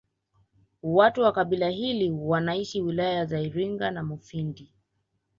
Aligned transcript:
Watu 0.83 1.21
wa 1.21 1.31
kabila 1.31 1.69
hili 1.69 2.11
wanaishi 2.11 2.81
wilaya 2.81 3.25
za 3.25 3.41
Iringa 3.41 3.91
na 3.91 4.03
Mufindi 4.03 4.71